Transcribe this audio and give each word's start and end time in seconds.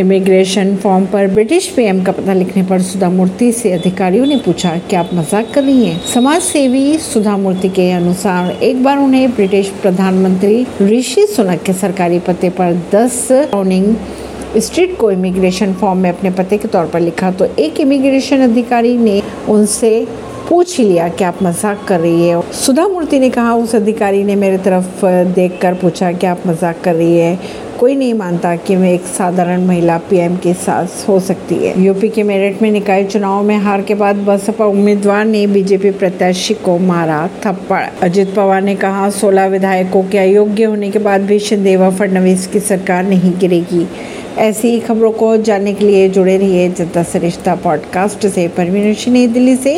Immigration 0.00 0.74
form 0.76 1.06
पर 1.06 1.26
British 1.28 1.68
PM 1.68 2.02
का 2.04 2.12
पता 2.12 2.32
लिखने 2.32 2.62
पर 2.62 2.82
सुधा 2.82 3.10
मूर्ति 3.10 3.50
से 3.52 3.72
अधिकारियों 3.72 4.26
ने 4.26 4.36
पूछा 4.36 4.76
कि 4.90 4.96
आप 4.96 5.10
मज़ाक 5.14 5.50
कर 5.54 5.62
रही 5.62 5.84
हैं? 5.86 6.00
समाज 6.06 6.40
सेवी 6.42 6.98
सुधा 6.98 7.36
मूर्ति 7.36 7.68
के 7.68 7.90
अनुसार, 7.90 8.50
एक 8.62 8.82
बार 8.84 8.98
उन्हें 8.98 9.30
ब्रिटिश 9.34 9.68
प्रधानमंत्री 9.82 10.66
ऋषि 10.82 11.26
सुनक 11.26 11.62
के 11.62 11.72
सरकारी 11.72 12.18
पते 12.18 12.50
पर 12.50 12.80
10 12.94 13.20
टाउनिंग 13.52 13.94
स्ट्रीट 14.56 14.96
को 14.98 15.10
इमिग्रेशन 15.10 15.72
फॉर्म 15.72 15.98
में 15.98 16.10
अपने 16.10 16.30
पते 16.30 16.56
के 16.58 16.68
तौर 16.68 16.86
पर 16.86 17.00
लिखा 17.00 17.30
तो 17.30 17.44
एक 17.58 17.80
इमिग्रेशन 17.80 18.40
अधिकारी 18.40 18.96
ने 18.98 19.22
उनसे 19.48 19.90
पूछ 20.50 20.78
ही 20.78 20.84
लिया 20.84 21.08
कि 21.08 21.24
आप 21.24 21.42
मज़ाक 21.42 21.84
कर 21.88 22.00
रही 22.00 22.28
है। 22.28 22.52
सुधा 22.52 22.88
मूर्ति 22.88 23.18
ने 23.18 23.30
कहा, 23.30 23.54
उस 23.54 23.74
अधिकारी 23.74 24.24
ने 24.24 24.36
मेरे 24.36 24.58
तरफ़ 24.58 25.04
देखकर 25.34 25.74
पूछा 25.74 26.12
कि 26.12 26.26
आप 26.26 26.42
मज़ाक 26.46 26.80
कर 26.84 26.94
रही 26.94 27.18
है। 27.18 27.38
कोई 27.80 27.94
नहीं 27.94 28.14
मानता 28.14 28.56
कि 28.56 28.76
मैं 28.76 28.92
एक 28.92 29.00
साधारण 29.00 29.66
महिला 29.66 29.98
पीएम 29.98 30.36
के 30.36 30.54
साथ 30.54 31.08
हो 31.08 31.20
सकती 31.20 31.54
है। 31.54 31.82
यूपी 31.82 32.08
के 32.08 32.22
मेरठ 32.22 32.62
में 32.62 32.70
निकाय 32.70 33.04
चुनाव 33.04 33.42
में 33.42 33.56
हार 33.56 33.82
के 33.82 33.94
बाद 33.94 34.16
बसपा 34.16 34.64
उम्मीदवार 34.64 35.24
ने 35.24 35.46
बीजेपी 35.46 35.90
प्रत्याशी 35.90 36.54
को 36.54 36.78
मारा 36.78 37.28
थप्पड़। 37.46 37.82
अजित 38.02 38.34
पवार 38.34 38.62
ने 38.62 38.74
कहा 38.74 39.10
16 39.10 39.46
विधायकों 39.46 40.02
के 40.02 40.18
अयोग्य 40.18 40.64
होने 40.64 40.90
के 40.90 40.98
बाद 40.98 41.20
भी 41.20 41.38
शिंदे 41.38 41.76
व 41.76 41.90
फडणवीस 41.90 42.46
की 42.46 42.60
सरकार 42.60 43.04
नहीं 43.04 43.32
गिरेगी। 43.38 43.86
ऐसी 44.38 44.78
खबरों 44.80 45.10
को 45.12 45.36
जानने 45.36 45.72
के 45.74 45.84
लिए 45.84 46.08
जुड़े 46.08 46.36
रहिए 46.36 46.68
जनता 46.68 47.02
सरिश्ता 47.02 47.54
पॉडकास्ट 47.54 48.26
से। 48.26 48.48
परवीन 48.48 48.96
नई 49.08 49.26
दिल्ली 49.26 49.56
से 49.56 49.74